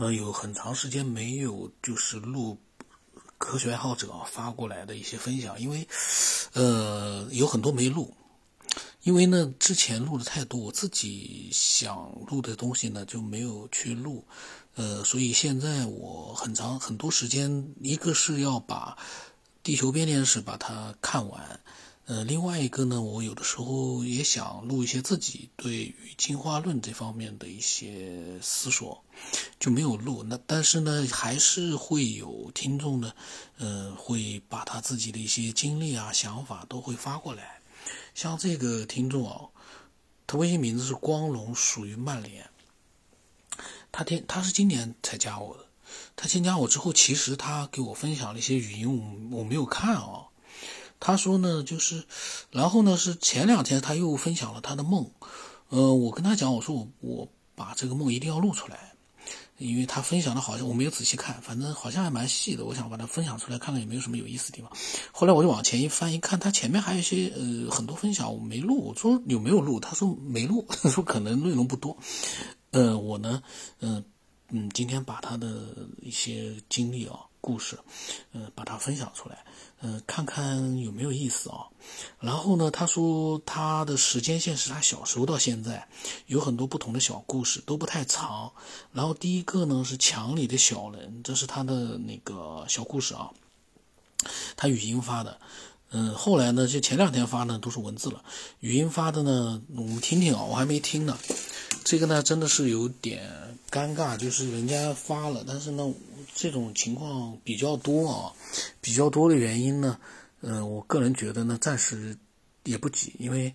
[0.00, 2.56] 呃，有很长时间没有就是录
[3.36, 5.86] 科学爱好者发过来的一些分享，因为
[6.54, 8.14] 呃有很多没录，
[9.02, 14.24] 因为呢之前录的太多，我自己想录的东西呢就没有去录，
[14.74, 18.96] 呃，所以现在我很长很多时间，一个是要把
[19.62, 21.60] 《地球编年史》把它看完。
[22.06, 29.04] 呃，另外一个呢，我有的时候也想录一些自己对于进化论这方面的一些思索，
[29.58, 30.22] 就没有录。
[30.22, 33.12] 那但是呢，还是会有听众呢，
[33.58, 37.60] 呃，会把他自己的一些经历啊、想法都会发过来。
[38.14, 39.48] 像这个听众啊，
[40.26, 42.48] 他微信名字是光荣，属于曼联。
[43.92, 45.64] 他天，他是今年才加我的。
[46.14, 50.26] 他添加我之后，其实他给我分享了一些语音，我我没有看啊。
[51.00, 52.04] 他说呢，就是，
[52.50, 55.10] 然后呢是前两天他又分享了他的梦，
[55.70, 58.92] 呃，我跟他讲，我说我我把这个梦一定要录出来，
[59.60, 64.72] 因为他分享的好像我没有仔细看，反正好像还蛮细的，我想把它分享出来，看看有没有什么有意思的地方。
[65.12, 69.78] 后来我就往前一翻，一看他前面还有一些呃很多分享我没录，我说有没有录？
[69.78, 71.96] 他说没录， 他说可能内容不多。
[72.70, 73.42] 呃，我呢，
[73.80, 74.02] 嗯
[74.48, 77.78] 嗯，今天把他的一些经历啊、故事，
[78.32, 79.44] 呃，把它分享出来。
[79.82, 81.64] 嗯，看看有没有意思啊？
[82.20, 85.88] 然后呢，他说他的时间线是他小时候到现在，
[86.26, 88.52] 有很多不同的小故事，都不太长。
[88.92, 93.30] 然后第一个呢是墙里的小人，这是他的那个小故事啊，
[94.54, 95.40] 他语音发的。
[95.92, 98.22] 嗯，后来呢，就前两天发呢都是文字了，
[98.60, 101.18] 语音发的呢，我们听听啊，我还没听呢。
[101.84, 103.26] 这个呢真的是有点
[103.70, 105.90] 尴尬，就是人家发了，但是呢。
[106.40, 108.32] 这种情况比较多啊，
[108.80, 110.00] 比较多的原因呢，
[110.40, 112.16] 呃，我个人觉得呢，暂时
[112.64, 113.54] 也不急，因为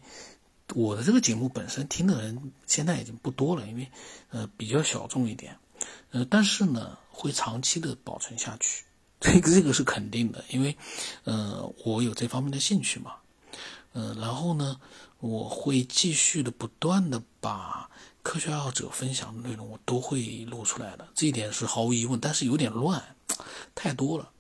[0.76, 3.90] 我的这个节目本身听的人现在已经不多了，因为
[4.30, 5.58] 呃比较小众一点，
[6.12, 8.84] 呃，但是呢会长期的保存下去，
[9.20, 10.78] 这个这个是肯定的，因为
[11.24, 13.16] 呃我有这方面的兴趣嘛，
[13.94, 14.80] 呃，然后呢
[15.22, 17.90] 我会继续的不断的把。
[18.26, 22.20] 科学爱好者分享的内容我都会录出来的，这一点是毫无疑问。
[22.20, 23.16] 但是有点乱，
[23.76, 24.32] 太多了，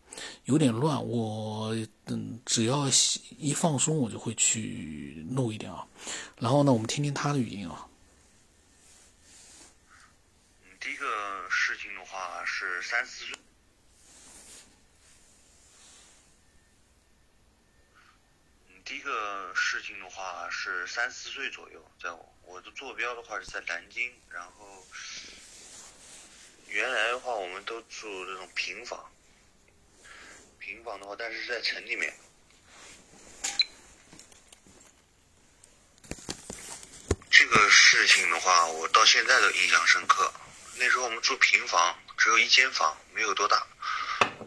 [0.45, 1.05] 有点乱。
[1.07, 1.69] 我
[2.07, 2.87] 嗯，只要
[3.37, 5.85] 一放松，我就会去录一点啊。
[6.39, 7.87] 然后呢，我们听听他的语音啊。
[10.79, 11.05] 第一个
[11.51, 13.37] 事情的话是三四岁。
[18.83, 22.34] 第一个事情的话是三四岁左右，在我。
[22.45, 24.85] 我的坐标的话是在南京，然后
[26.67, 29.11] 原来的话我们都住这种平房，
[30.59, 32.13] 平房的话，但是是在城里面。
[37.29, 40.33] 这个事情的话，我到现在都印象深刻。
[40.77, 43.67] 那时候我们住平房，只有一间房，没有多大。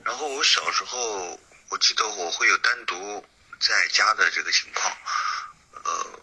[0.05, 1.39] 然后我小时候，
[1.69, 3.25] 我记得我会有单独
[3.61, 4.97] 在家的这个情况，
[5.73, 6.21] 呃。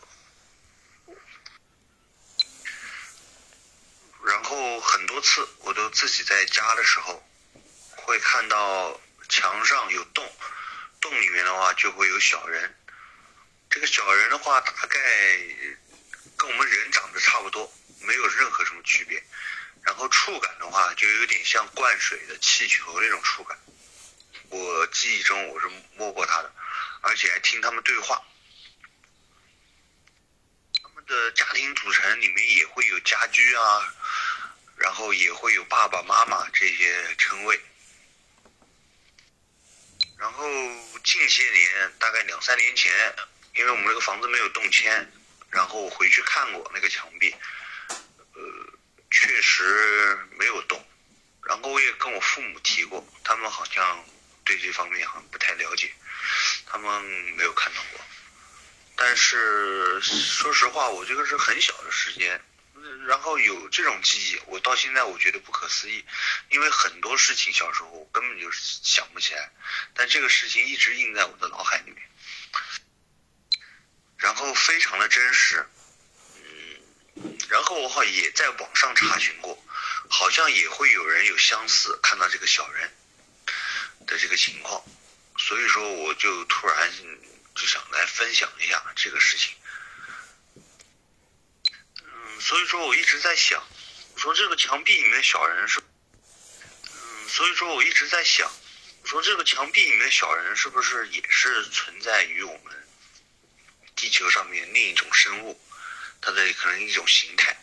[4.25, 7.27] 然后很多次我都自己在家的时候，
[7.95, 10.31] 会看到墙上有洞，
[11.01, 12.75] 洞里面的话就会有小人。
[13.69, 14.99] 这个小人的话大概
[16.37, 19.21] 跟我们人长得差不多，没有任何什么区别。
[19.81, 23.57] 然后触感的话就有点像灌水的气球那种触感。
[24.49, 26.53] 我记忆中我是摸过它的，
[27.01, 28.21] 而且还听他们对话。
[30.81, 33.93] 他们的家庭组成里面也会有家居啊。
[34.75, 37.59] 然后也会有爸爸妈妈这些称谓。
[40.17, 40.43] 然后
[41.03, 42.91] 近些年，大概两三年前，
[43.55, 45.11] 因为我们那个房子没有动迁，
[45.49, 47.35] 然后我回去看过那个墙壁，
[47.89, 48.41] 呃，
[49.11, 50.83] 确实没有动。
[51.43, 54.03] 然后我也跟我父母提过，他们好像
[54.43, 55.93] 对这方面好像不太了解，
[56.65, 57.03] 他们
[57.37, 57.99] 没有看到过。
[58.95, 62.41] 但是说实话，我这个是很小的时间。
[63.07, 66.03] 然后有这种记忆，我到现在我觉得不可思议，
[66.49, 69.51] 因为很多事情小时候我根本就想不起来，
[69.93, 72.01] 但这个事情一直印在我的脑海里面，
[74.17, 75.67] 然后非常的真实，
[77.15, 79.63] 嗯，然后我好也在网上查询过，
[80.09, 82.91] 好像也会有人有相似看到这个小人
[84.07, 84.83] 的这个情况，
[85.37, 86.91] 所以说我就突然
[87.53, 89.53] 就想来分享一下这个事情。
[92.45, 93.59] 所以说，我一直在想，
[94.13, 98.47] 我说这个墙壁里面小人是，嗯，所以说我一直在想，
[99.01, 102.87] 我说这个墙壁里面小人是不是也是存在于我们
[103.95, 105.59] 地球上面另一种生物，
[106.21, 107.57] 它的可能一种形态，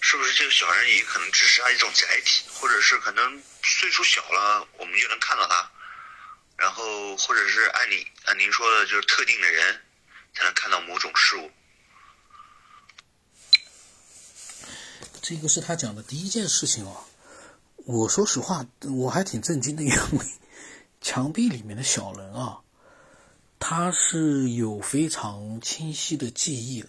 [0.00, 5.70] 是不是这个小人也可能只是他一种载体，或者是可能岁数小了，我们就能看到他，
[6.56, 9.84] 然后或者是按你按您说的，就是特定的人
[10.34, 11.52] 才能看到某种事物。
[15.28, 17.00] 这个是他讲的第一件事情啊。
[17.84, 18.64] 我说实话，
[18.96, 20.24] 我还挺震惊的，因为
[21.00, 22.60] 墙壁里面的小人啊，
[23.58, 26.88] 他是有非常清晰的记忆的。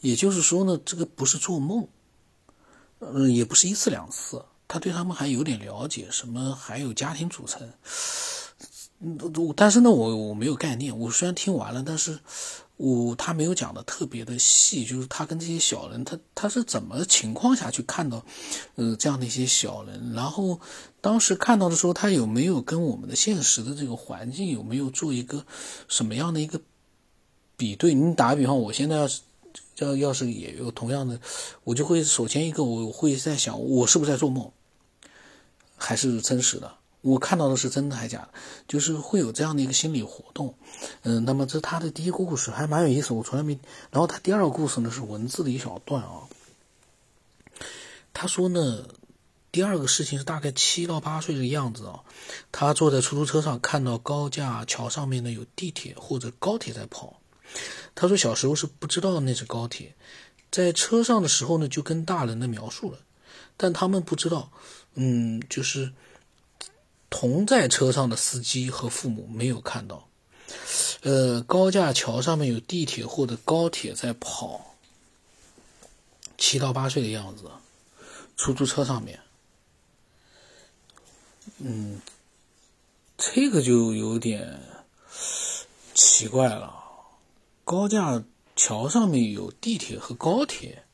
[0.00, 1.86] 也就是说呢，这个不是做梦，
[3.00, 7.70] 嗯，也不是一次两次，他对他们还有点了解，什么还有家庭组成，
[9.00, 9.18] 嗯，
[9.54, 10.98] 但是呢，我我没有概念。
[10.98, 12.18] 我虽然听完了，但是
[12.78, 18.24] 我他没有讲的特别的细，就是他跟这些小人，他他是怎么情况下去看到，
[18.76, 20.58] 呃，这样的一些小人，然后
[21.02, 25.44] 当时看到的时候，他有没有跟我们的现实的这个环境有没有做一个
[25.86, 26.58] 什么样的一个
[27.58, 27.92] 比对？
[27.92, 29.20] 你打个比方，我现在要是。
[29.78, 31.20] 要要是也有同样的，
[31.62, 34.50] 我就会首先一个我会在想，我是不是在做梦，
[35.76, 36.74] 还是真实的？
[37.08, 38.28] 我看到的是真的还假的？
[38.66, 40.54] 就是会有这样的一个心理活动。
[41.02, 43.58] 嗯，那么这他的第一个故事还蛮有意思，我从来没。
[43.90, 46.28] 然后他第二个故事呢是文字的一小段啊。
[48.12, 48.84] 他说呢，
[49.50, 52.00] 第二个事情是大概七到八岁的样子啊，
[52.52, 57.20] 他坐在出租车上，看到高架桥上面呢有地铁或者高铁在跑。
[57.94, 59.94] 他说：“小时候是不知道那是高铁，
[60.50, 62.98] 在车上的时候呢，就跟大人的描述了，
[63.56, 64.52] 但他们不知道，
[64.94, 65.90] 嗯，就是
[67.10, 70.08] 同在车上的司机和父母没有看到，
[71.02, 74.74] 呃，高架桥上面有地铁或者高铁在跑，
[76.36, 77.50] 七到八岁的样子，
[78.36, 79.20] 出租车上面，
[81.58, 82.00] 嗯，
[83.16, 84.60] 这个就有点
[85.94, 86.74] 奇怪了。”
[87.64, 88.24] 高架
[88.56, 90.84] 桥上面有地铁和高铁，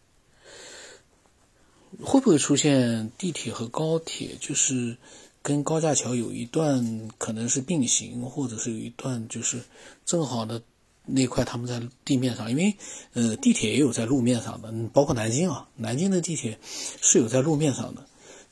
[2.03, 4.97] 会不会出现地铁和高铁就是
[5.45, 9.63] 跟高架桥有一段可能是并行，或者是有一段就是
[10.05, 10.61] 正好的
[11.05, 12.51] 那块他们在地面上？
[12.51, 12.75] 因为
[13.13, 18.07] 呃地铁也有在路面上的，包括南京啊，南京的地铁是有在路面上的，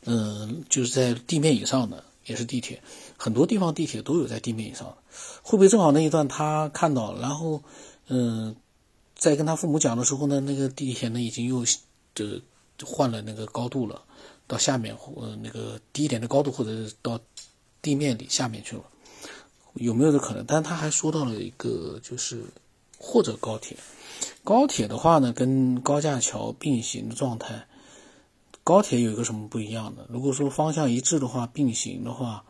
[0.04, 2.82] 嗯，就是在地面以上的也是地铁，
[3.16, 4.96] 很多地方地铁都有在地面以上的，
[5.42, 7.62] 会不会正好那一段他看到，然后？
[8.08, 8.56] 嗯，
[9.14, 11.64] 在跟他父母讲的时候呢，那个地铁呢已经又
[12.14, 12.26] 就
[12.84, 14.02] 换了那个高度了，
[14.52, 16.70] 到下面呃那个低一点的高度，或者
[17.00, 17.18] 到
[17.80, 18.84] 地面里下面去了，
[19.72, 20.44] 有没有这可能？
[20.46, 22.44] 但是他还说到了一个，就是
[22.98, 23.78] 或者高铁，
[24.44, 27.66] 高铁的话呢，跟高架桥并行的状态，
[28.62, 30.06] 高铁有一个什么不一样的？
[30.10, 32.44] 如果说方向一致的话，并行的话，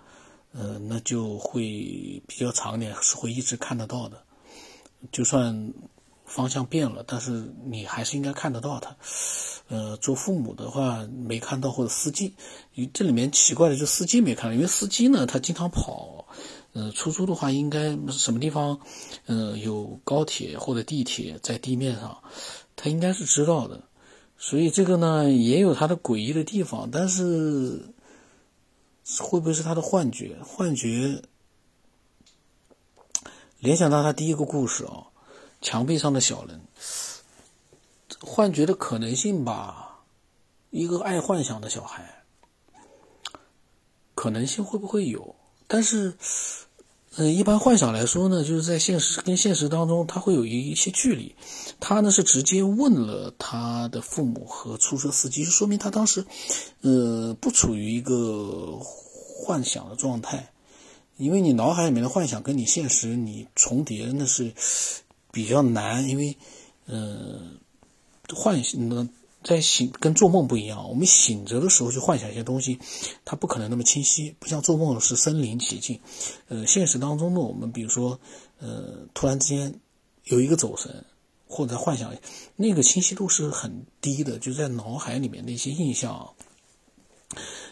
[0.52, 4.24] 呃，那就会比较长点，是会一直看得到的。
[5.12, 5.72] 就算
[6.34, 8.96] 方向变了，但是你还是应该看得到它。
[9.68, 12.34] 呃，做父母的话没看到，或者司机，
[12.94, 16.26] 这里面奇怪的就司机没看到，因为司机呢他经常跑。
[16.72, 18.80] 呃，出租的话应该什么地方，
[19.26, 22.22] 呃，有高铁或者地铁在地面上，
[22.76, 23.82] 他应该是知道的。
[24.38, 27.92] 所以这个呢也有它的诡异的地方，但是
[29.18, 30.38] 会不会是他的幻觉？
[30.42, 31.22] 幻觉？
[33.58, 35.11] 联想到他第一个故事啊，
[35.62, 36.60] 墙壁上的小人，
[38.20, 40.00] 幻觉的可能性吧，
[40.70, 42.24] 一个爱幻想的小孩，
[44.14, 45.34] 可能性会不会有？
[45.68, 46.14] 但是，
[47.16, 51.34] 嗯，一般幻想来说呢，就是在现实跟现实当中，他会有一一些距离。
[51.80, 56.26] 他呢是直接问了他的父母和出租车司机，就说明他当时，
[56.82, 60.52] 呃，不处于一个幻想的状态。
[61.16, 64.52] 因为你脑海里面的幻想跟你现实你重叠，那是
[65.32, 66.08] 比较难。
[66.08, 66.36] 因为，
[66.86, 67.40] 呃，
[68.32, 69.08] 幻想
[69.42, 70.88] 在醒跟做梦不一样。
[70.88, 72.78] 我们醒着的时候去幻想一些东西，
[73.24, 75.98] 它不可能那么清晰，不像做梦是身临其境。
[76.46, 78.20] 呃，现实当中呢，我们比如说，
[78.60, 79.74] 呃，突然之间
[80.22, 81.04] 有一个走神，
[81.48, 82.14] 或者幻想，
[82.54, 86.34] 那个清晰度是很低的，就在脑海里面的一些印象。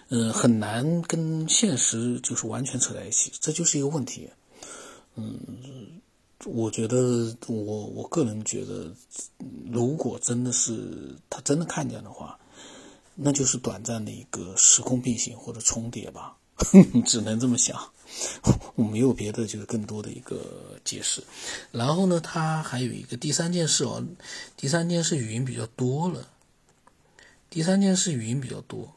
[0.09, 4.29] 嗯，很难跟现实就是完全扯在一起，这就是一个问题。
[5.15, 5.39] 嗯，
[6.45, 8.91] 我觉得我我个人觉得，
[9.71, 12.39] 如果真的是他真的看见的话，
[13.15, 16.37] 那就是短暂的一个时空并行或者重叠吧，
[17.05, 17.79] 只能这么想。
[18.75, 21.23] 我没有别的，就是更多的一个解释。
[21.71, 24.05] 然后呢，他还有一个第三件事哦，
[24.57, 26.27] 第三件事语音比较多了，
[27.51, 28.93] 第三件事语音比较多。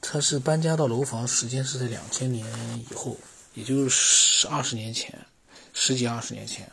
[0.00, 2.46] 他是搬家到楼房，时间是在两千年
[2.90, 3.16] 以后，
[3.54, 5.26] 也就是二十年前，
[5.72, 6.70] 十几二十年前。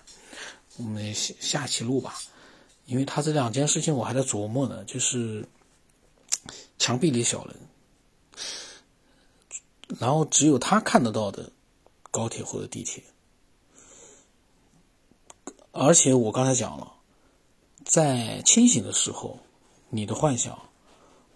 [0.77, 2.19] 我们下下期录吧，
[2.85, 4.83] 因为他这两件事情我还在琢磨呢。
[4.83, 5.47] 就是
[6.77, 7.55] 墙壁里小人，
[9.97, 11.49] 然后只有他看得到的
[12.11, 13.01] 高铁或者地铁。
[15.71, 16.91] 而且我刚才讲了，
[17.85, 19.39] 在清醒的时候，
[19.89, 20.57] 你的幻想，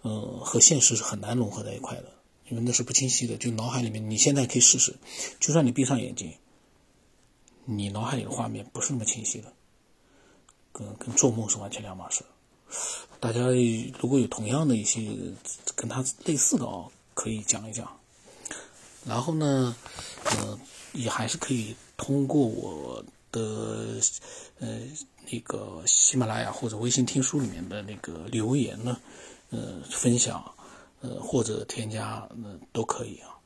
[0.02, 2.12] 呃，和现实是很难融合在一块的，
[2.48, 3.38] 因为那是不清晰的。
[3.38, 4.96] 就脑海里面，你现在可以试试，
[5.38, 6.34] 就算你闭上眼睛，
[7.72, 9.52] 你脑海里的画面不是那么清晰的，
[10.72, 12.24] 跟跟做梦是完全两码事。
[13.20, 13.40] 大家
[14.00, 15.08] 如果有同样的一些
[15.76, 17.88] 跟他类似的啊，可以讲一讲。
[19.06, 19.74] 然后呢，
[20.24, 20.58] 呃，
[20.92, 24.00] 也还是可以通过我的
[24.58, 24.80] 呃
[25.30, 29.00] 那个喜马拉雅或者微信听书里面的那个留言呢，
[29.50, 30.44] 呃，分享，
[31.00, 33.39] 呃或者添加，那都可以啊。